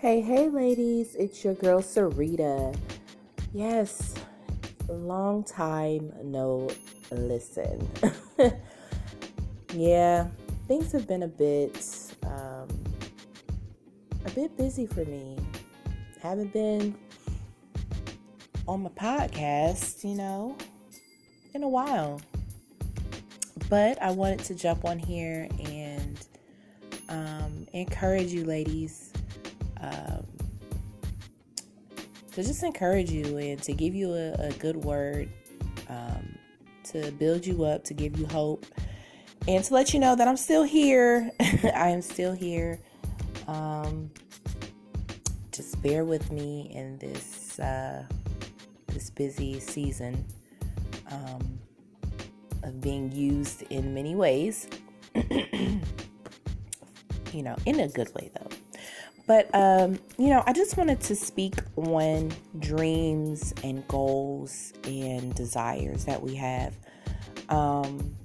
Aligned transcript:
Hey, 0.00 0.20
hey, 0.20 0.48
ladies, 0.48 1.16
it's 1.16 1.42
your 1.42 1.54
girl 1.54 1.80
Sarita. 1.80 2.72
Yes, 3.52 4.14
long 4.88 5.42
time 5.42 6.12
no 6.22 6.68
listen. 7.10 7.84
yeah, 9.74 10.28
things 10.68 10.92
have 10.92 11.08
been 11.08 11.24
a 11.24 11.26
bit, 11.26 11.84
um, 12.22 12.68
a 14.24 14.30
bit 14.36 14.56
busy 14.56 14.86
for 14.86 15.04
me. 15.04 15.36
Haven't 16.22 16.52
been 16.52 16.96
on 18.68 18.84
my 18.84 18.90
podcast, 18.90 20.04
you 20.04 20.14
know, 20.14 20.56
in 21.54 21.64
a 21.64 21.68
while. 21.68 22.20
But 23.68 24.00
I 24.00 24.12
wanted 24.12 24.44
to 24.44 24.54
jump 24.54 24.84
on 24.84 25.00
here 25.00 25.48
and 25.58 26.20
um, 27.08 27.66
encourage 27.72 28.32
you, 28.32 28.44
ladies 28.44 29.07
um, 29.80 30.26
to 32.32 32.42
just 32.42 32.62
encourage 32.62 33.10
you 33.10 33.36
and 33.38 33.62
to 33.62 33.72
give 33.72 33.94
you 33.94 34.12
a, 34.12 34.32
a 34.34 34.52
good 34.58 34.76
word, 34.76 35.28
um, 35.88 36.38
to 36.84 37.10
build 37.12 37.44
you 37.46 37.64
up, 37.64 37.84
to 37.84 37.94
give 37.94 38.18
you 38.18 38.26
hope, 38.26 38.64
and 39.46 39.64
to 39.64 39.74
let 39.74 39.92
you 39.92 40.00
know 40.00 40.14
that 40.14 40.28
I'm 40.28 40.36
still 40.36 40.62
here. 40.62 41.30
I 41.40 41.88
am 41.88 42.02
still 42.02 42.32
here. 42.32 42.78
Um, 43.46 44.10
just 45.52 45.82
bear 45.82 46.04
with 46.04 46.30
me 46.30 46.70
in 46.72 46.98
this 46.98 47.58
uh, 47.58 48.04
this 48.86 49.10
busy 49.10 49.58
season 49.58 50.24
um, 51.10 51.58
of 52.62 52.80
being 52.80 53.10
used 53.10 53.62
in 53.70 53.92
many 53.94 54.14
ways. 54.14 54.68
you 55.14 55.82
know, 57.42 57.56
in 57.66 57.80
a 57.80 57.88
good 57.88 58.14
way 58.14 58.30
though. 58.34 58.47
But, 59.28 59.54
um, 59.54 59.98
you 60.16 60.28
know, 60.30 60.42
I 60.46 60.54
just 60.54 60.78
wanted 60.78 61.02
to 61.02 61.14
speak 61.14 61.56
on 61.76 62.32
dreams 62.58 63.52
and 63.62 63.86
goals 63.86 64.72
and 64.84 65.34
desires 65.34 66.06
that 66.06 66.22
we 66.22 66.34
have. 66.36 66.74
Um, 67.50 68.16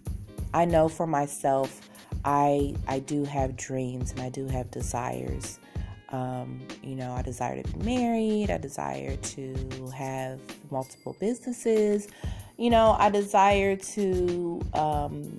I 0.54 0.64
know 0.64 0.88
for 0.88 1.06
myself, 1.06 1.82
I 2.24 2.76
I 2.88 3.00
do 3.00 3.26
have 3.26 3.58
dreams 3.58 4.12
and 4.12 4.22
I 4.22 4.30
do 4.30 4.48
have 4.48 4.72
desires. 4.72 5.60
Um, 6.08 6.62
you 6.82 6.96
know, 6.96 7.12
I 7.12 7.22
desire 7.22 7.62
to 7.62 7.78
be 7.78 7.84
married. 7.84 8.50
I 8.50 8.58
desire 8.58 9.18
to 9.18 9.92
have 9.94 10.40
multiple 10.72 11.18
businesses. 11.20 12.08
You 12.56 12.70
know, 12.70 12.96
I 12.98 13.10
desire 13.10 13.76
to, 13.76 14.62
um, 14.74 15.38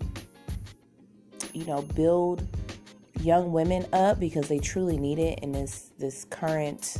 you 1.54 1.64
know, 1.64 1.80
build 1.80 2.46
young 3.24 3.52
women 3.52 3.86
up 3.92 4.20
because 4.20 4.48
they 4.48 4.58
truly 4.58 4.98
need 4.98 5.18
it 5.18 5.38
in 5.40 5.52
this 5.52 5.90
this 5.98 6.24
current 6.24 6.98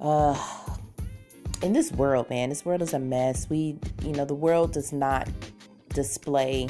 uh 0.00 0.36
in 1.62 1.72
this 1.72 1.90
world, 1.92 2.30
man. 2.30 2.50
This 2.50 2.64
world 2.64 2.82
is 2.82 2.92
a 2.92 3.00
mess. 3.00 3.50
We, 3.50 3.78
you 4.04 4.12
know, 4.12 4.24
the 4.24 4.34
world 4.34 4.72
does 4.72 4.92
not 4.92 5.28
display 5.90 6.68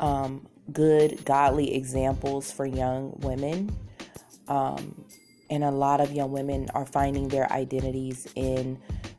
um 0.00 0.46
good 0.72 1.24
godly 1.24 1.74
examples 1.74 2.52
for 2.52 2.66
young 2.66 3.18
women. 3.20 3.74
Um 4.48 5.04
and 5.48 5.64
a 5.64 5.70
lot 5.70 6.00
of 6.00 6.12
young 6.12 6.32
women 6.32 6.68
are 6.74 6.86
finding 6.86 7.28
their 7.28 7.50
identities 7.52 8.26
in, 8.34 8.78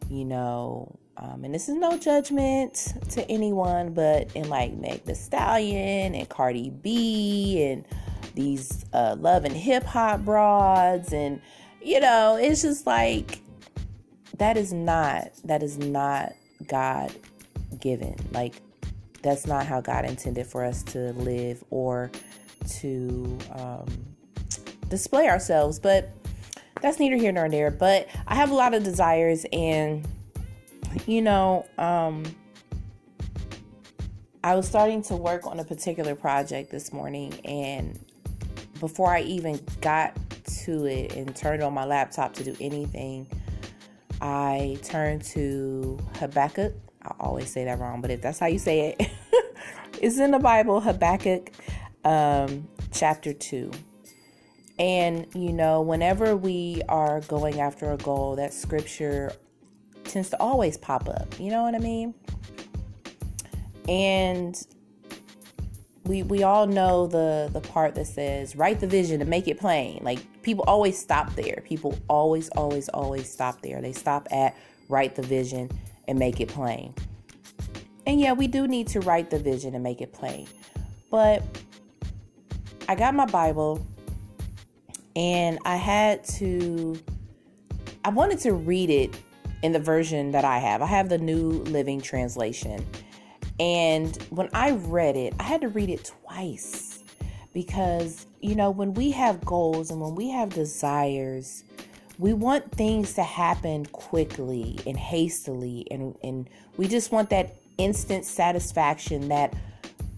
you 0.10 0.26
know, 0.26 0.94
um, 1.20 1.44
and 1.44 1.54
this 1.54 1.68
is 1.68 1.76
no 1.76 1.98
judgment 1.98 2.94
to 3.10 3.30
anyone, 3.30 3.94
but 3.94 4.32
in 4.36 4.50
like 4.50 4.74
Meg 4.74 5.04
the 5.06 5.16
Stallion 5.16 6.14
and 6.14 6.30
Cardi 6.30 6.70
B 6.70 7.64
and 7.64 7.86
these 8.36 8.86
uh, 8.94 9.16
love 9.18 9.44
and 9.44 9.56
hip 9.56 9.84
hop 9.84 10.22
broads, 10.22 11.14
and 11.14 11.42
you 11.82 12.00
know, 12.00 12.38
it's 12.40 12.62
just 12.62 12.86
like 12.86 13.42
that 14.38 14.58
is 14.58 14.72
not 14.72 15.32
that 15.46 15.64
is 15.64 15.80
not 15.80 16.34
God 16.68 17.12
given. 17.80 18.16
Like 18.32 18.54
that's 19.24 19.48
not 19.48 19.66
how 19.66 19.82
God 19.82 20.06
intended 20.06 20.46
for 20.46 20.64
us 20.64 20.84
to 20.84 21.14
live 21.14 21.64
or 21.72 22.12
to 22.80 23.38
um, 23.54 23.88
display 24.88 25.28
ourselves. 25.28 25.80
But 25.80 26.12
that's 26.80 27.00
neither 27.00 27.16
here 27.16 27.32
nor 27.32 27.50
there. 27.50 27.72
But 27.72 28.08
I 28.28 28.36
have 28.36 28.52
a 28.52 28.56
lot 28.56 28.76
of 28.76 28.84
desires 28.84 29.48
and 29.52 30.08
you 31.06 31.22
know, 31.22 31.66
um, 31.78 32.24
I 34.44 34.56
was 34.56 34.68
starting 34.68 35.02
to 35.04 35.16
work 35.16 35.46
on 35.46 35.60
a 35.60 35.64
particular 35.64 36.16
project 36.16 36.72
this 36.72 36.94
morning, 36.94 37.40
and 37.46 38.00
before 38.80 39.14
I 39.14 39.22
even 39.22 39.60
got 39.82 40.16
to 40.64 40.86
it 40.86 41.16
and 41.16 41.36
turned 41.36 41.64
on 41.64 41.74
my 41.74 41.86
laptop 41.86 42.34
to 42.36 42.44
do 42.44 42.56
anything, 42.60 43.28
I 44.22 44.78
turned 44.84 45.24
to 45.26 46.00
Habakkuk. 46.16 46.74
I 47.04 47.14
always 47.20 47.52
say 47.52 47.66
that 47.66 47.80
wrong, 47.80 48.02
but 48.02 48.12
if 48.12 48.22
that's 48.22 48.40
how 48.40 48.48
you 48.48 48.60
say 48.60 48.96
it, 48.98 49.10
it's 50.02 50.18
in 50.20 50.32
the 50.32 50.40
Bible, 50.40 50.82
Habakkuk 50.82 51.52
um, 52.04 52.68
chapter 52.92 53.34
2. 53.34 53.72
And, 54.80 55.26
you 55.34 55.54
know, 55.54 55.82
whenever 55.82 56.38
we 56.38 56.82
are 56.88 57.22
going 57.22 57.60
after 57.60 57.92
a 57.92 57.98
goal, 57.98 58.36
that 58.36 58.54
scripture 58.54 59.34
to 60.24 60.42
always 60.42 60.78
pop 60.78 61.08
up. 61.10 61.40
You 61.40 61.52
know 61.52 61.64
what 61.64 61.76
I 61.76 61.80
mean? 61.80 62.14
And 63.88 64.56
we 66.08 66.24
we 66.24 66.44
all 66.44 66.68
know 66.68 67.08
the 67.08 67.50
the 67.52 67.62
part 67.62 67.96
that 67.96 68.08
says 68.08 68.56
write 68.56 68.80
the 68.80 68.88
vision 68.88 69.22
and 69.22 69.30
make 69.30 69.48
it 69.48 69.60
plain. 69.60 70.00
Like 70.04 70.20
people 70.42 70.64
always 70.68 70.98
stop 70.98 71.34
there. 71.36 71.62
People 71.66 71.98
always 72.08 72.50
always 72.50 72.90
always 72.90 73.32
stop 73.32 73.62
there. 73.62 73.82
They 73.82 73.94
stop 73.94 74.28
at 74.32 74.56
write 74.90 75.16
the 75.16 75.22
vision 75.22 75.70
and 76.08 76.18
make 76.18 76.40
it 76.40 76.48
plain. 76.48 76.94
And 78.06 78.20
yeah, 78.22 78.34
we 78.34 78.48
do 78.48 78.68
need 78.68 78.88
to 78.90 79.02
write 79.02 79.30
the 79.30 79.40
vision 79.40 79.76
and 79.76 79.84
make 79.84 80.02
it 80.02 80.14
plain. 80.14 80.48
But 81.12 81.44
I 82.88 82.96
got 82.96 83.14
my 83.14 83.26
Bible 83.26 83.86
and 85.16 85.60
I 85.66 85.76
had 85.76 86.24
to 86.26 86.98
I 88.06 88.10
wanted 88.10 88.40
to 88.40 88.54
read 88.54 88.90
it 88.90 89.20
in 89.64 89.72
the 89.72 89.80
version 89.80 90.32
that 90.32 90.46
I 90.46 90.60
have. 90.60 90.82
I 90.82 90.88
have 90.88 91.10
the 91.10 91.18
New 91.18 91.50
Living 91.64 92.02
Translation. 92.02 92.86
And 93.60 94.16
when 94.30 94.50
I 94.54 94.72
read 94.72 95.16
it, 95.16 95.34
I 95.40 95.44
had 95.44 95.62
to 95.62 95.70
read 95.70 95.90
it 95.90 96.12
twice 96.24 97.04
because, 97.54 98.28
you 98.40 98.56
know, 98.56 98.70
when 98.70 98.94
we 98.94 99.12
have 99.12 99.44
goals 99.44 99.90
and 99.90 100.00
when 100.00 100.14
we 100.14 100.30
have 100.30 100.50
desires, 100.50 101.64
we 102.20 102.34
want 102.34 102.72
things 102.72 103.14
to 103.14 103.24
happen 103.24 103.86
quickly 103.88 104.78
and 104.86 104.98
hastily, 104.98 105.88
and, 105.92 106.16
and 106.24 106.50
we 106.78 106.88
just 106.88 107.12
want 107.12 107.30
that 107.30 107.58
instant 107.78 108.26
satisfaction 108.26 109.28
that 109.30 109.54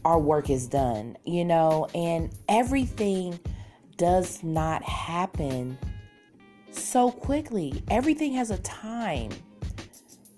our 0.05 0.19
work 0.19 0.49
is 0.49 0.67
done, 0.67 1.17
you 1.25 1.43
know, 1.43 1.87
and 1.93 2.33
everything 2.47 3.37
does 3.97 4.41
not 4.43 4.81
happen 4.83 5.77
so 6.71 7.11
quickly. 7.11 7.83
Everything 7.89 8.33
has 8.33 8.51
a 8.51 8.57
time. 8.59 9.31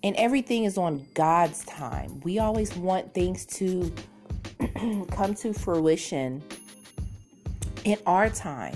And 0.03 0.15
everything 0.15 0.63
is 0.63 0.77
on 0.77 1.05
God's 1.13 1.63
time. 1.65 2.21
We 2.21 2.39
always 2.39 2.75
want 2.75 3.13
things 3.13 3.45
to 3.47 3.93
come 5.11 5.35
to 5.35 5.53
fruition 5.53 6.41
in 7.83 7.97
our 8.05 8.29
time. 8.29 8.75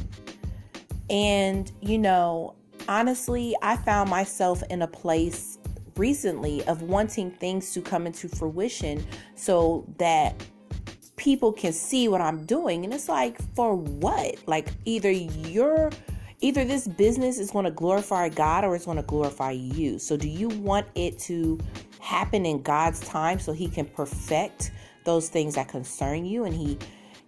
And, 1.09 1.71
you 1.81 1.97
know, 1.97 2.55
honestly, 2.87 3.55
I 3.61 3.75
found 3.77 4.09
myself 4.09 4.61
in 4.69 4.83
a 4.83 4.87
place 4.87 5.57
recently 5.95 6.63
of 6.67 6.83
wanting 6.83 7.31
things 7.31 7.73
to 7.73 7.81
come 7.81 8.05
into 8.05 8.27
fruition 8.27 9.05
so 9.35 9.85
that 9.97 10.35
people 11.15 11.51
can 11.51 11.73
see 11.73 12.07
what 12.07 12.21
I'm 12.21 12.45
doing. 12.45 12.83
And 12.83 12.93
it's 12.93 13.09
like, 13.09 13.39
for 13.55 13.75
what? 13.75 14.35
Like, 14.47 14.69
either 14.85 15.11
you're 15.11 15.91
either 16.45 16.63
this 16.63 16.87
business 16.87 17.39
is 17.39 17.49
going 17.49 17.65
to 17.65 17.71
glorify 17.71 18.29
God 18.29 18.63
or 18.63 18.75
it's 18.75 18.85
going 18.85 18.97
to 18.97 19.03
glorify 19.03 19.49
you. 19.49 19.97
So, 19.97 20.15
do 20.15 20.29
you 20.29 20.49
want 20.49 20.85
it 20.93 21.17
to 21.19 21.59
happen 21.99 22.45
in 22.45 22.61
God's 22.61 22.99
time 22.99 23.39
so 23.39 23.51
He 23.51 23.67
can 23.67 23.85
perfect 23.85 24.71
those 25.05 25.27
things 25.27 25.55
that 25.55 25.67
concern 25.67 26.23
you 26.23 26.43
and 26.43 26.53
He 26.53 26.77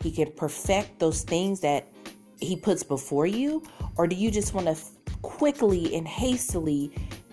He 0.04 0.12
can 0.12 0.32
perfect 0.34 1.00
those 1.00 1.24
things 1.24 1.62
that 1.62 1.88
He 2.40 2.56
puts 2.56 2.84
before 2.84 3.26
you, 3.26 3.64
or 3.98 4.06
do 4.06 4.16
you 4.16 4.30
just 4.30 4.54
want 4.54 4.68
to 4.68 4.78
quickly 5.24 5.96
and 5.96 6.08
hastily 6.08 6.92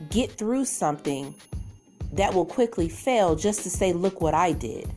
get 0.08 0.32
through 0.32 0.64
something 0.64 1.34
that 2.14 2.32
will 2.32 2.46
quickly 2.46 2.88
fail 2.88 3.36
just 3.36 3.62
to 3.64 3.68
say, 3.68 3.92
"Look 3.92 4.22
what 4.22 4.32
I 4.32 4.52
did," 4.52 4.90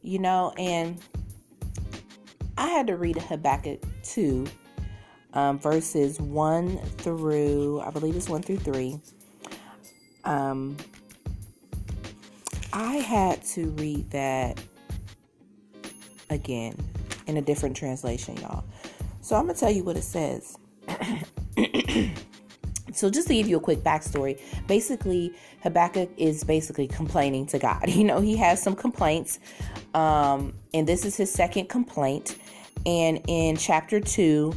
you 0.00 0.18
know? 0.18 0.54
And 0.56 0.98
I 2.56 2.68
had 2.68 2.86
to 2.86 2.96
read 2.96 3.18
Habakkuk 3.18 3.82
2 4.04 4.46
um, 5.34 5.58
verses 5.58 6.20
1 6.20 6.78
through, 6.98 7.80
I 7.80 7.90
believe 7.90 8.16
it's 8.16 8.28
1 8.28 8.42
through 8.42 8.58
3. 8.58 9.00
Um, 10.24 10.76
I 12.72 12.96
had 12.96 13.44
to 13.46 13.70
read 13.70 14.10
that 14.10 14.62
again 16.28 16.76
in 17.26 17.36
a 17.36 17.42
different 17.42 17.76
translation, 17.76 18.36
y'all. 18.38 18.64
So 19.20 19.36
I'm 19.36 19.44
going 19.44 19.54
to 19.54 19.60
tell 19.60 19.70
you 19.70 19.84
what 19.84 19.96
it 19.96 20.02
says. 20.02 20.56
so 22.92 23.10
just 23.10 23.28
to 23.28 23.34
give 23.34 23.48
you 23.48 23.56
a 23.56 23.60
quick 23.60 23.80
backstory, 23.80 24.40
basically 24.66 25.34
Habakkuk 25.62 26.10
is 26.16 26.44
basically 26.44 26.88
complaining 26.88 27.46
to 27.46 27.58
God. 27.58 27.88
You 27.88 28.04
know, 28.04 28.20
he 28.20 28.36
has 28.36 28.62
some 28.62 28.74
complaints, 28.74 29.38
um, 29.94 30.54
and 30.72 30.86
this 30.86 31.04
is 31.04 31.16
his 31.16 31.32
second 31.32 31.68
complaint. 31.68 32.36
And 32.86 33.20
in 33.26 33.56
chapter 33.56 34.00
two, 34.00 34.54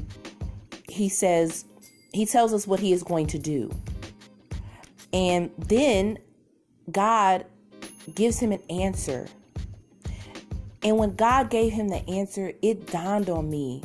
he 0.93 1.09
says 1.09 1.65
he 2.13 2.25
tells 2.25 2.53
us 2.53 2.67
what 2.67 2.79
he 2.79 2.93
is 2.93 3.03
going 3.03 3.27
to 3.27 3.39
do, 3.39 3.71
and 5.11 5.51
then 5.57 6.19
God 6.91 7.45
gives 8.13 8.39
him 8.39 8.51
an 8.51 8.61
answer. 8.69 9.27
And 10.83 10.97
when 10.97 11.15
God 11.15 11.49
gave 11.49 11.71
him 11.71 11.87
the 11.87 12.07
answer, 12.09 12.51
it 12.61 12.87
dawned 12.87 13.29
on 13.29 13.49
me 13.49 13.81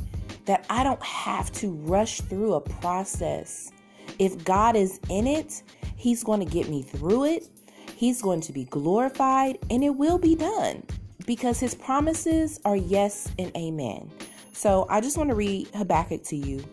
that 0.47 0.65
I 0.71 0.83
don't 0.83 1.03
have 1.03 1.53
to 1.53 1.71
rush 1.71 2.23
through 2.23 2.55
a 2.55 2.61
process. 2.61 3.71
If 4.19 4.43
God 4.45 4.77
is 4.77 4.99
in 5.09 5.27
it, 5.27 5.63
He's 5.97 6.25
going 6.25 6.41
to 6.41 6.47
get 6.47 6.69
me 6.69 6.83
through 6.83 7.25
it. 7.25 7.47
He's 7.95 8.23
going 8.23 8.41
to 8.43 8.53
be 8.53 8.65
glorified, 8.65 9.59
and 9.71 9.85
it 9.85 9.91
will 9.91 10.19
be 10.19 10.35
done 10.35 10.83
because 11.27 11.61
His 11.61 11.75
promises 11.75 12.61
are 12.65 12.77
yes 12.77 13.31
and 13.39 13.55
amen. 13.57 14.11
So 14.53 14.87
I 14.89 15.01
just 15.01 15.19
want 15.19 15.29
to 15.29 15.37
read 15.37 15.69
Habakkuk 15.75 16.25
to 16.25 16.37
you, 16.37 16.65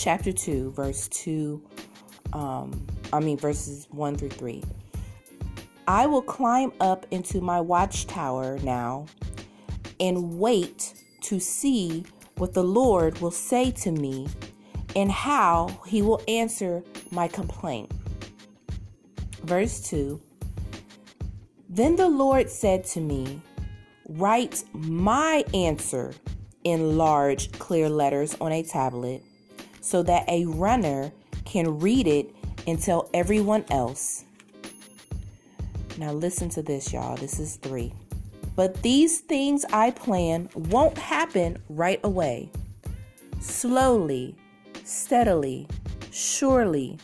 chapter 0.00 0.32
2, 0.32 0.70
verse 0.70 1.08
2. 1.08 1.62
Um, 2.32 2.86
I 3.12 3.20
mean, 3.20 3.36
verses 3.36 3.86
1 3.90 4.16
through 4.16 4.30
3. 4.30 4.62
I 5.86 6.06
will 6.06 6.22
climb 6.22 6.72
up 6.80 7.04
into 7.10 7.40
my 7.42 7.60
watchtower 7.60 8.58
now 8.60 9.06
and 9.98 10.38
wait 10.38 10.94
to 11.22 11.38
see 11.38 12.04
what 12.38 12.54
the 12.54 12.64
Lord 12.64 13.20
will 13.20 13.30
say 13.30 13.70
to 13.72 13.90
me 13.90 14.26
and 14.96 15.12
how 15.12 15.68
he 15.86 16.00
will 16.00 16.22
answer 16.26 16.82
my 17.10 17.28
complaint. 17.28 17.92
Verse 19.44 19.80
2 19.90 20.18
Then 21.68 21.96
the 21.96 22.08
Lord 22.08 22.48
said 22.48 22.84
to 22.84 23.00
me, 23.00 23.42
Write 24.08 24.64
my 24.72 25.44
answer 25.52 26.14
in 26.64 26.96
large, 26.96 27.52
clear 27.52 27.90
letters 27.90 28.34
on 28.40 28.52
a 28.52 28.62
tablet 28.62 29.22
so 29.90 30.04
that 30.04 30.28
a 30.28 30.44
runner 30.44 31.10
can 31.44 31.80
read 31.80 32.06
it 32.06 32.32
and 32.68 32.80
tell 32.80 33.10
everyone 33.12 33.64
else. 33.70 34.24
Now, 35.98 36.12
listen 36.12 36.48
to 36.50 36.62
this, 36.62 36.92
y'all. 36.92 37.16
This 37.16 37.40
is 37.40 37.56
three. 37.56 37.92
But 38.54 38.80
these 38.82 39.18
things 39.18 39.64
I 39.72 39.90
plan 39.90 40.48
won't 40.54 40.96
happen 40.96 41.58
right 41.68 41.98
away. 42.04 42.52
Slowly, 43.40 44.36
steadily, 44.84 45.66
surely, 46.12 46.96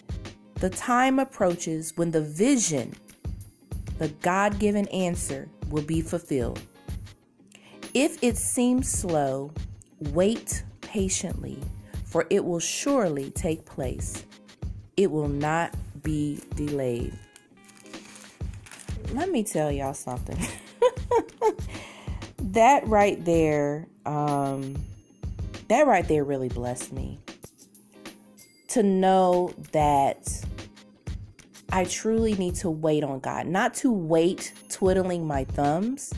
the 0.61 0.71
time 0.71 1.19
approaches 1.19 1.93
when 1.97 2.13
the 2.13 2.23
vision, 2.23 2.95
the 3.99 4.09
God 4.21 4.61
given 4.61 4.87
answer, 4.89 5.49
will 5.71 5.83
be 5.83 6.03
fulfilled. 6.03 6.61
If 7.95 8.23
it 8.23 8.37
seems 8.37 8.89
slow, 8.89 9.51
wait 10.13 10.63
patiently, 10.83 11.59
for 12.17 12.25
it 12.31 12.43
will 12.43 12.59
surely 12.59 13.29
take 13.33 13.67
place. 13.67 14.25
It 14.97 15.11
will 15.11 15.29
not 15.29 15.75
be 16.03 16.41
delayed. 16.55 17.13
Let 19.13 19.31
me 19.31 19.45
tell 19.45 19.71
y'all 19.71 19.93
something. 19.93 20.39
that 22.39 22.87
right 22.87 23.23
there, 23.23 23.87
um, 24.07 24.83
that 25.69 25.87
right 25.87 26.09
there 26.09 26.25
really 26.25 26.49
blessed 26.49 26.91
me. 26.95 27.21
To 28.69 28.83
know 28.83 29.53
that 29.73 30.27
I 31.71 31.85
truly 31.85 32.33
need 32.37 32.55
to 32.55 32.71
wait 32.71 33.05
on 33.05 33.21
God, 33.21 33.47
not 33.47 33.75
to 33.75 33.93
wait 33.93 34.55
twiddling 34.71 35.27
my 35.27 35.45
thumbs, 35.45 36.15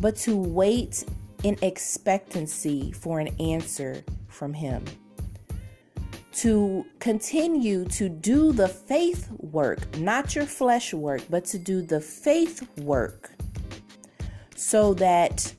but 0.00 0.16
to 0.16 0.36
wait 0.36 1.04
in 1.44 1.56
expectancy 1.62 2.90
for 2.90 3.20
an 3.20 3.28
answer 3.38 4.02
from 4.36 4.54
Him. 4.54 4.84
To 6.34 6.84
continue 6.98 7.86
to 7.86 8.08
do 8.08 8.52
the 8.52 8.68
faith 8.68 9.30
work, 9.38 9.96
not 9.96 10.34
your 10.34 10.44
flesh 10.44 10.92
work, 10.92 11.22
but 11.30 11.46
to 11.46 11.58
do 11.58 11.80
the 11.80 12.00
faith 12.00 12.68
work 12.78 13.32
so 14.54 14.94
that 14.94 15.54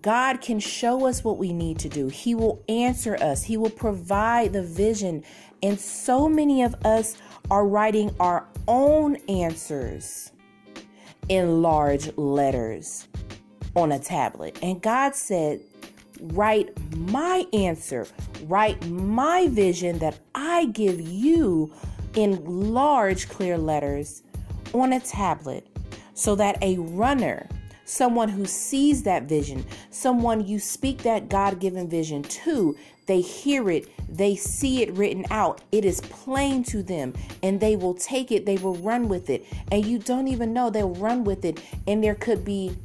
God 0.00 0.40
can 0.40 0.60
show 0.60 1.06
us 1.06 1.24
what 1.24 1.36
we 1.38 1.52
need 1.52 1.78
to 1.80 1.88
do. 1.88 2.08
He 2.08 2.34
will 2.34 2.62
answer 2.68 3.16
us, 3.16 3.42
He 3.42 3.56
will 3.56 3.70
provide 3.70 4.52
the 4.52 4.62
vision. 4.62 5.24
And 5.62 5.78
so 5.78 6.28
many 6.28 6.62
of 6.62 6.74
us 6.86 7.16
are 7.50 7.66
writing 7.66 8.14
our 8.20 8.46
own 8.68 9.16
answers 9.28 10.32
in 11.28 11.60
large 11.60 12.16
letters 12.16 13.08
on 13.76 13.92
a 13.92 13.98
tablet. 13.98 14.58
And 14.62 14.80
God 14.80 15.14
said, 15.14 15.60
Write 16.22 16.70
my 16.96 17.46
answer, 17.52 18.06
write 18.44 18.86
my 18.88 19.48
vision 19.48 19.98
that 20.00 20.18
I 20.34 20.66
give 20.66 21.00
you 21.00 21.72
in 22.14 22.72
large, 22.74 23.28
clear 23.28 23.56
letters 23.56 24.22
on 24.72 24.92
a 24.92 25.00
tablet 25.00 25.66
so 26.14 26.34
that 26.36 26.62
a 26.62 26.76
runner 26.78 27.48
someone 27.90 28.28
who 28.28 28.46
sees 28.46 29.02
that 29.02 29.24
vision, 29.24 29.64
someone 29.90 30.46
you 30.46 30.60
speak 30.60 30.98
that 30.98 31.28
God 31.28 31.58
given 31.58 31.88
vision 31.88 32.22
to, 32.22 32.76
they 33.06 33.20
hear 33.20 33.68
it, 33.68 33.88
they 34.08 34.36
see 34.36 34.82
it 34.82 34.92
written 34.92 35.26
out, 35.30 35.60
it 35.72 35.84
is 35.84 36.00
plain 36.02 36.62
to 36.62 36.84
them, 36.84 37.12
and 37.42 37.58
they 37.58 37.74
will 37.74 37.94
take 37.94 38.30
it, 38.30 38.46
they 38.46 38.58
will 38.58 38.76
run 38.76 39.08
with 39.08 39.28
it, 39.28 39.44
and 39.72 39.84
you 39.84 39.98
don't 39.98 40.28
even 40.28 40.52
know 40.52 40.70
they'll 40.70 40.94
run 40.94 41.24
with 41.24 41.44
it, 41.44 41.60
and 41.88 42.02
there 42.02 42.14
could 42.14 42.44
be 42.44 42.76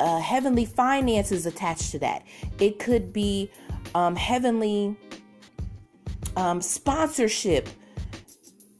uh, 0.00 0.20
heavenly 0.20 0.64
finances 0.64 1.46
attached 1.46 1.90
to 1.92 1.98
that. 2.00 2.24
It 2.58 2.78
could 2.78 3.12
be 3.12 3.50
um, 3.94 4.16
heavenly 4.16 4.96
um, 6.36 6.60
sponsorship 6.60 7.68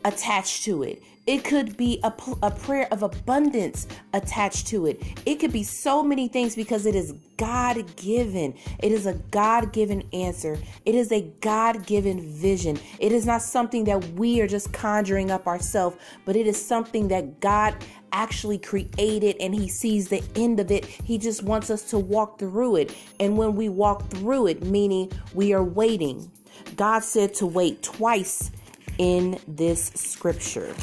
attached 0.04 0.64
to 0.64 0.82
it. 0.82 1.02
It 1.26 1.42
could 1.42 1.78
be 1.78 2.00
a, 2.02 2.12
a 2.42 2.50
prayer 2.50 2.86
of 2.92 3.02
abundance 3.02 3.86
attached 4.12 4.66
to 4.68 4.84
it. 4.86 5.02
It 5.24 5.36
could 5.36 5.52
be 5.52 5.62
so 5.62 6.02
many 6.02 6.28
things 6.28 6.54
because 6.54 6.84
it 6.84 6.94
is 6.94 7.14
God 7.38 7.96
given. 7.96 8.54
It 8.80 8.92
is 8.92 9.06
a 9.06 9.14
God 9.30 9.72
given 9.72 10.06
answer. 10.12 10.58
It 10.84 10.94
is 10.94 11.10
a 11.12 11.22
God 11.40 11.86
given 11.86 12.20
vision. 12.20 12.78
It 12.98 13.10
is 13.10 13.24
not 13.24 13.40
something 13.40 13.84
that 13.84 14.04
we 14.10 14.42
are 14.42 14.46
just 14.46 14.74
conjuring 14.74 15.30
up 15.30 15.46
ourselves, 15.46 15.96
but 16.26 16.36
it 16.36 16.46
is 16.46 16.62
something 16.62 17.08
that 17.08 17.40
God 17.40 17.74
actually 18.12 18.58
created 18.58 19.36
and 19.40 19.54
He 19.54 19.66
sees 19.66 20.08
the 20.08 20.22
end 20.36 20.60
of 20.60 20.70
it. 20.70 20.84
He 20.84 21.16
just 21.16 21.42
wants 21.42 21.70
us 21.70 21.84
to 21.84 21.98
walk 21.98 22.38
through 22.38 22.76
it. 22.76 22.94
And 23.18 23.38
when 23.38 23.56
we 23.56 23.70
walk 23.70 24.10
through 24.10 24.48
it, 24.48 24.62
meaning 24.62 25.10
we 25.32 25.54
are 25.54 25.64
waiting, 25.64 26.30
God 26.76 27.02
said 27.02 27.32
to 27.34 27.46
wait 27.46 27.82
twice 27.82 28.50
in 28.98 29.38
this 29.48 29.86
scripture 29.94 30.74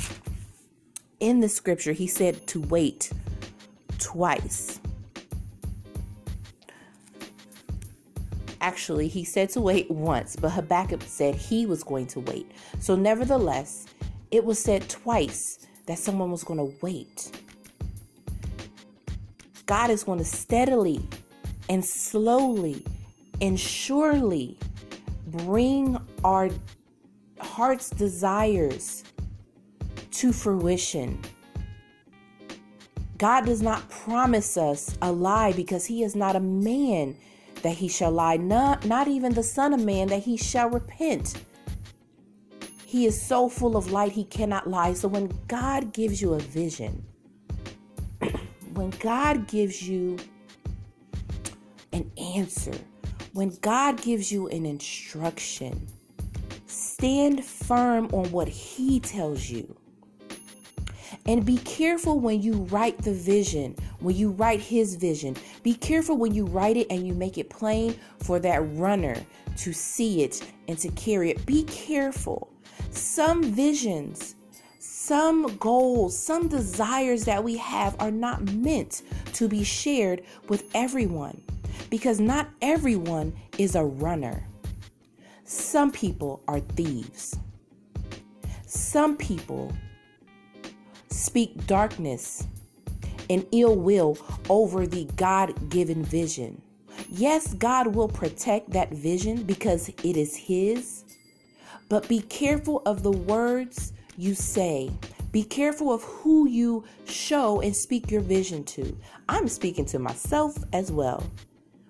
in 1.21 1.39
the 1.39 1.47
scripture, 1.47 1.93
he 1.93 2.07
said 2.07 2.45
to 2.47 2.59
wait 2.59 3.11
twice. 3.99 4.81
Actually, 8.59 9.07
he 9.07 9.23
said 9.23 9.49
to 9.49 9.61
wait 9.61 9.89
once, 9.89 10.35
but 10.35 10.49
Habakkuk 10.49 11.01
said 11.03 11.35
he 11.35 11.65
was 11.65 11.83
going 11.83 12.07
to 12.07 12.19
wait. 12.19 12.51
So, 12.79 12.95
nevertheless, 12.95 13.85
it 14.31 14.43
was 14.43 14.61
said 14.61 14.89
twice 14.89 15.65
that 15.85 15.97
someone 15.97 16.31
was 16.31 16.43
going 16.43 16.59
to 16.59 16.75
wait. 16.81 17.31
God 19.65 19.89
is 19.89 20.03
going 20.03 20.19
to 20.19 20.25
steadily 20.25 21.07
and 21.69 21.83
slowly 21.85 22.83
and 23.39 23.59
surely 23.59 24.57
bring 25.27 25.97
our 26.23 26.49
heart's 27.39 27.89
desires 27.89 29.03
to 30.11 30.31
fruition. 30.31 31.19
God 33.17 33.45
does 33.45 33.61
not 33.61 33.87
promise 33.89 34.57
us 34.57 34.97
a 35.01 35.11
lie 35.11 35.53
because 35.53 35.85
he 35.85 36.03
is 36.03 36.15
not 36.15 36.35
a 36.35 36.39
man 36.39 37.15
that 37.61 37.75
he 37.75 37.87
shall 37.87 38.11
lie, 38.11 38.37
not, 38.37 38.85
not 38.85 39.07
even 39.07 39.33
the 39.33 39.43
Son 39.43 39.73
of 39.73 39.79
Man 39.79 40.07
that 40.07 40.23
he 40.23 40.37
shall 40.37 40.69
repent. 40.69 41.35
He 42.85 43.05
is 43.05 43.21
so 43.21 43.47
full 43.47 43.77
of 43.77 43.91
light, 43.91 44.11
he 44.11 44.23
cannot 44.23 44.67
lie. 44.67 44.93
So 44.93 45.07
when 45.07 45.31
God 45.47 45.93
gives 45.93 46.21
you 46.21 46.33
a 46.33 46.39
vision, 46.39 47.05
when 48.73 48.89
God 48.99 49.47
gives 49.47 49.87
you 49.87 50.17
an 51.93 52.11
answer, 52.17 52.73
when 53.33 53.55
God 53.61 54.01
gives 54.01 54.31
you 54.31 54.47
an 54.47 54.65
instruction, 54.65 55.87
stand 56.65 57.45
firm 57.45 58.09
on 58.11 58.31
what 58.31 58.47
he 58.47 58.99
tells 58.99 59.49
you 59.49 59.77
And 61.27 61.45
be 61.45 61.57
careful 61.57 62.19
when 62.19 62.41
you 62.41 62.53
write 62.71 62.97
the 62.97 63.13
vision, 63.13 63.75
when 63.99 64.15
you 64.15 64.31
write 64.31 64.59
his 64.59 64.95
vision. 64.95 65.35
Be 65.61 65.75
careful 65.75 66.17
when 66.17 66.33
you 66.33 66.45
write 66.45 66.77
it 66.77 66.87
and 66.89 67.05
you 67.05 67.13
make 67.13 67.37
it 67.37 67.49
plain 67.49 67.95
for 68.19 68.39
that 68.39 68.61
runner 68.75 69.15
to 69.57 69.73
see 69.73 70.23
it 70.23 70.41
and 70.67 70.77
to 70.79 70.89
carry 70.89 71.29
it. 71.29 71.45
Be 71.45 71.63
careful. 71.63 72.51
Some 72.89 73.43
visions, 73.43 74.35
some 74.79 75.57
goals, 75.57 76.17
some 76.17 76.47
desires 76.47 77.23
that 77.25 77.43
we 77.43 77.57
have 77.57 77.95
are 77.99 78.11
not 78.11 78.41
meant 78.53 79.03
to 79.33 79.47
be 79.47 79.63
shared 79.63 80.23
with 80.49 80.69
everyone 80.73 81.41
because 81.89 82.19
not 82.19 82.49
everyone 82.61 83.33
is 83.57 83.75
a 83.75 83.83
runner. 83.83 84.47
Some 85.43 85.91
people 85.91 86.41
are 86.47 86.61
thieves. 86.61 87.37
Some 88.65 89.17
people 89.17 89.73
speak 91.11 91.67
darkness 91.67 92.47
and 93.29 93.45
ill 93.51 93.75
will 93.75 94.17
over 94.49 94.87
the 94.87 95.05
God 95.15 95.69
given 95.69 96.03
vision. 96.03 96.61
Yes, 97.09 97.53
God 97.53 97.87
will 97.95 98.07
protect 98.07 98.71
that 98.71 98.91
vision 98.91 99.43
because 99.43 99.89
it 99.89 100.17
is 100.17 100.35
His, 100.35 101.03
but 101.89 102.07
be 102.07 102.21
careful 102.21 102.81
of 102.85 103.03
the 103.03 103.11
words 103.11 103.93
you 104.17 104.33
say. 104.33 104.91
Be 105.31 105.43
careful 105.43 105.93
of 105.93 106.03
who 106.03 106.47
you 106.47 106.83
show 107.05 107.61
and 107.61 107.75
speak 107.75 108.11
your 108.11 108.21
vision 108.21 108.63
to. 108.65 108.97
I'm 109.29 109.47
speaking 109.47 109.85
to 109.85 109.99
myself 109.99 110.57
as 110.73 110.91
well. 110.91 111.23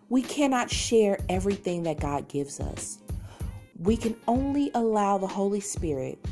We 0.09 0.21
cannot 0.21 0.69
share 0.69 1.17
everything 1.29 1.83
that 1.83 1.99
God 1.99 2.27
gives 2.27 2.59
us. 2.59 2.99
We 3.79 3.97
can 3.97 4.15
only 4.27 4.69
allow 4.75 5.17
the 5.17 5.27
Holy 5.27 5.59
Spirit 5.59 6.23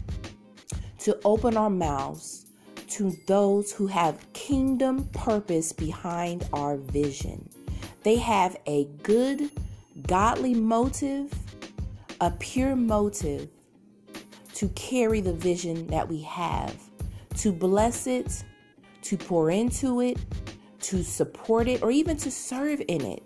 to 1.00 1.19
open 1.25 1.58
our 1.58 1.69
mouths 1.69 2.46
to 2.89 3.15
those 3.27 3.72
who 3.72 3.88
have 3.88 4.31
kingdom 4.34 5.05
purpose 5.13 5.72
behind 5.72 6.48
our 6.53 6.77
vision. 6.77 7.50
They 8.03 8.15
have 8.17 8.58
a 8.65 8.86
good, 9.03 9.51
godly 10.08 10.53
motive, 10.53 11.31
a 12.22 12.31
pure 12.31 12.75
motive 12.75 13.50
to 14.55 14.67
carry 14.69 15.22
the 15.22 15.34
vision 15.34 15.88
that 15.88 16.08
we 16.08 16.22
have, 16.24 16.75
to 17.38 17.51
bless 17.51 18.08
it, 18.08 18.43
to 19.03 19.17
pour 19.17 19.51
into 19.51 20.01
it, 20.01 20.17
to 20.81 21.03
support 21.03 21.67
it, 21.67 21.81
or 21.81 21.91
even 21.91 22.17
to 22.17 22.31
serve 22.31 22.81
in 22.88 23.01
it. 23.05 23.24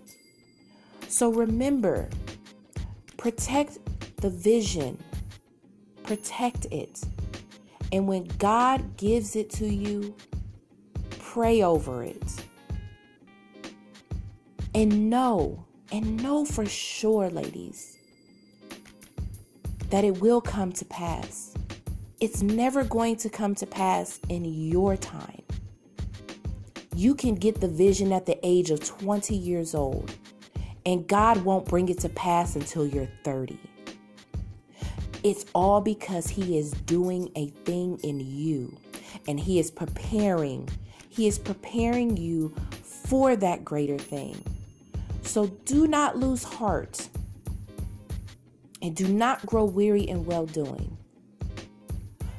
So 1.08 1.30
remember, 1.30 2.08
protect 3.16 3.78
the 4.16 4.30
vision, 4.30 5.02
protect 6.02 6.66
it. 6.66 7.00
And 7.94 8.08
when 8.08 8.24
God 8.38 8.96
gives 8.96 9.36
it 9.36 9.50
to 9.50 9.68
you, 9.68 10.16
pray 11.20 11.62
over 11.62 12.02
it. 12.02 12.44
And 14.74 15.08
know, 15.08 15.64
and 15.92 16.20
know 16.20 16.44
for 16.44 16.66
sure, 16.66 17.30
ladies, 17.30 17.96
that 19.90 20.02
it 20.02 20.20
will 20.20 20.40
come 20.40 20.72
to 20.72 20.84
pass. 20.86 21.54
It's 22.18 22.42
never 22.42 22.82
going 22.82 23.14
to 23.18 23.28
come 23.28 23.54
to 23.54 23.66
pass 23.66 24.18
in 24.28 24.44
your 24.44 24.96
time. 24.96 25.44
You 26.96 27.14
can 27.14 27.36
get 27.36 27.60
the 27.60 27.68
vision 27.68 28.12
at 28.12 28.26
the 28.26 28.36
age 28.42 28.72
of 28.72 28.84
20 28.84 29.36
years 29.36 29.72
old, 29.72 30.12
and 30.84 31.06
God 31.06 31.44
won't 31.44 31.66
bring 31.66 31.88
it 31.88 32.00
to 32.00 32.08
pass 32.08 32.56
until 32.56 32.88
you're 32.88 33.08
30. 33.22 33.56
It's 35.24 35.46
all 35.54 35.80
because 35.80 36.28
He 36.28 36.58
is 36.58 36.70
doing 36.70 37.32
a 37.34 37.46
thing 37.64 37.98
in 38.02 38.20
you 38.20 38.76
and 39.26 39.40
He 39.40 39.58
is 39.58 39.70
preparing. 39.70 40.68
He 41.08 41.26
is 41.26 41.38
preparing 41.38 42.18
you 42.18 42.54
for 42.82 43.34
that 43.36 43.64
greater 43.64 43.96
thing. 43.96 44.44
So 45.22 45.46
do 45.64 45.86
not 45.86 46.18
lose 46.18 46.44
heart 46.44 47.08
and 48.82 48.94
do 48.94 49.08
not 49.08 49.46
grow 49.46 49.64
weary 49.64 50.02
in 50.02 50.26
well 50.26 50.44
doing. 50.44 50.98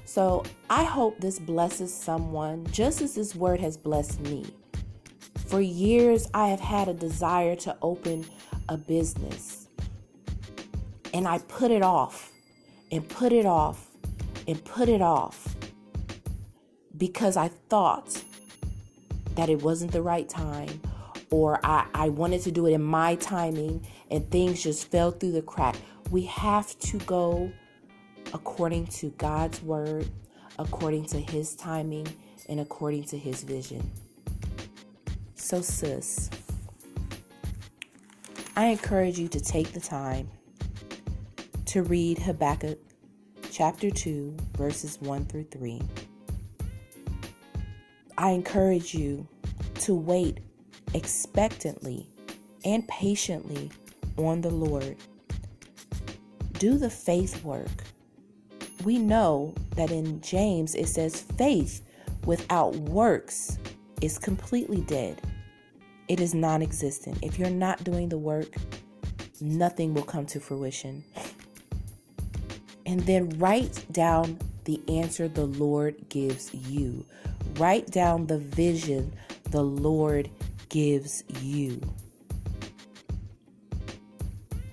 So 0.04 0.44
I 0.70 0.84
hope 0.84 1.20
this 1.20 1.40
blesses 1.40 1.92
someone 1.92 2.68
just 2.72 3.02
as 3.02 3.16
this 3.16 3.34
word 3.34 3.60
has 3.62 3.78
blessed 3.78 4.22
me. 4.22 4.46
For 5.48 5.60
years, 5.60 6.30
I 6.36 6.50
have 6.50 6.60
had 6.60 6.88
a 6.88 6.94
desire 6.94 7.56
to 7.58 7.76
open 7.82 8.26
a 8.70 8.78
business, 8.78 9.68
and 11.14 11.28
I 11.28 11.40
put 11.40 11.72
it 11.72 11.82
off 11.82 12.32
and 12.92 13.08
put 13.08 13.32
it 13.32 13.46
off 13.46 13.90
and 14.48 14.64
put 14.64 14.90
it 14.90 15.02
off 15.02 15.56
because 16.98 17.36
I 17.38 17.50
thought 17.70 18.24
that 19.36 19.50
it 19.50 19.62
wasn't 19.62 19.92
the 19.92 20.02
right 20.02 20.28
time 20.28 20.82
or 21.30 21.60
I, 21.64 21.88
I 21.94 22.10
wanted 22.10 22.42
to 22.44 22.52
do 22.52 22.68
it 22.68 22.74
in 22.74 22.84
my 22.84 23.16
timing 23.16 23.86
and 24.12 24.30
things 24.32 24.64
just 24.64 24.90
fell 24.92 25.12
through 25.12 25.34
the 25.34 25.42
crack. 25.42 25.76
We 26.10 26.24
have 26.26 26.78
to 26.80 26.98
go 27.00 27.52
according 28.34 28.88
to 28.88 29.10
God's 29.12 29.62
word, 29.62 30.10
according 30.60 31.06
to 31.06 31.20
His 31.20 31.56
timing, 31.56 32.08
and 32.48 32.60
according 32.60 33.06
to 33.06 33.18
His 33.18 33.44
vision. 33.44 33.92
So, 35.36 35.62
sis, 35.62 36.30
I 38.56 38.68
encourage 38.68 39.20
you 39.20 39.28
to 39.30 39.40
take 39.40 39.74
the 39.74 39.80
time 39.80 40.30
to 41.76 41.84
read 41.84 42.18
Habakkuk 42.18 42.80
chapter 43.52 43.92
2, 43.92 44.38
verses 44.58 44.98
1 45.02 45.26
through 45.26 45.44
3. 45.52 45.82
I 48.18 48.30
encourage 48.30 48.94
you 48.96 49.28
to 49.82 49.94
wait 49.94 50.38
expectantly 50.94 52.08
and 52.64 52.88
patiently 52.88 53.72
on 54.16 54.40
the 54.40 54.52
Lord. 54.52 54.96
Do 56.54 56.78
the 56.78 56.90
faith 56.90 57.44
work. 57.44 57.84
We 58.86 58.98
know 58.98 59.54
that 59.76 59.92
in 59.92 60.22
James 60.22 60.76
it 60.76 60.88
says 60.88 61.24
faith 61.38 61.82
without 62.26 62.74
works 62.78 63.58
is 64.00 64.18
completely 64.18 64.80
dead. 64.80 65.22
It 66.08 66.22
is 66.22 66.34
non 66.34 66.62
existent. 66.62 67.18
If 67.22 67.38
you're 67.38 67.50
not 67.50 67.84
doing 67.84 68.08
the 68.08 68.18
work, 68.18 68.56
nothing 69.42 69.94
will 69.94 70.04
come 70.04 70.26
to 70.28 70.40
fruition 70.40 71.04
and 72.86 73.00
then 73.02 73.30
write 73.38 73.86
down 73.92 74.40
the 74.66 74.82
answer 74.88 75.28
the 75.28 75.46
Lord 75.46 75.96
gives 76.10 76.54
you. 76.54 77.06
Write 77.56 77.88
down 77.88 78.28
the 78.28 78.40
vision 78.40 79.14
the 79.52 79.64
Lord 79.64 80.30
gives 80.70 81.24
you. 81.42 81.82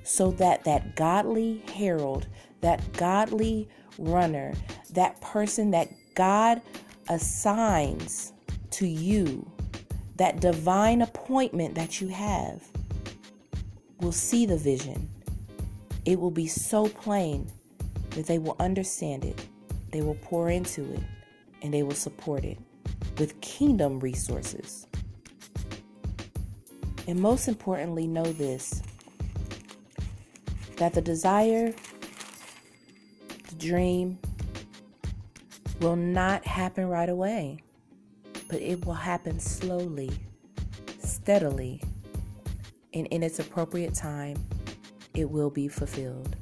So 0.03 0.31
that 0.33 0.65
that 0.65 0.97
godly 0.97 1.63
herald, 1.73 2.27
that 2.61 2.93
godly 2.93 3.69
runner, 3.99 4.53
that 4.93 5.21
person 5.21 5.71
that 5.71 5.89
God 6.15 6.61
assigns 7.09 8.33
to 8.73 8.87
you, 8.87 9.51
that 10.17 10.41
divine 10.41 11.03
appointment 11.03 11.75
that 11.75 12.01
you 12.01 12.09
have, 12.09 12.63
will 14.01 14.13
see 14.13 14.45
the 14.45 14.57
vision. 14.57 15.09
It 16.05 16.19
will 16.19 16.31
be 16.31 16.49
so 16.49 16.89
plain 16.89 17.51
that 18.15 18.27
they 18.27 18.39
will 18.39 18.57
understand 18.61 19.25
it, 19.25 19.47
they 19.91 20.03
will 20.03 20.17
pour 20.23 20.51
into 20.51 20.83
it, 20.93 21.01
and 21.63 21.73
they 21.73 21.83
will 21.83 21.95
support 21.95 22.45
it 22.45 22.59
with 23.19 23.41
kingdom 23.41 24.01
resources. 24.01 24.87
And 27.07 27.19
most 27.19 27.49
importantly, 27.49 28.07
know 28.07 28.25
this 28.25 28.83
that 30.77 30.95
the 30.95 31.01
desire, 31.01 31.73
the 33.49 33.55
dream, 33.57 34.19
will 35.81 35.97
not 35.97 36.45
happen 36.45 36.89
right 36.89 37.09
away, 37.09 37.59
but 38.49 38.61
it 38.61 38.85
will 38.85 38.95
happen 38.95 39.39
slowly, 39.39 40.11
steadily, 40.99 41.83
and 42.95 43.07
in 43.09 43.23
its 43.23 43.39
appropriate 43.39 43.95
time, 43.95 44.37
it 45.15 45.29
will 45.29 45.51
be 45.51 45.69
fulfilled. 45.69 46.37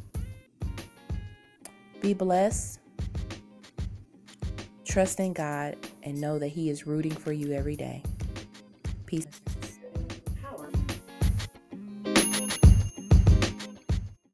Be 2.00 2.14
blessed. 2.14 2.80
Trust 4.84 5.20
in 5.20 5.34
God 5.34 5.76
and 6.02 6.20
know 6.20 6.38
that 6.38 6.48
He 6.48 6.70
is 6.70 6.86
rooting 6.86 7.12
for 7.12 7.32
you 7.32 7.52
every 7.52 7.76
day. 7.76 8.02
Peace. 9.06 9.26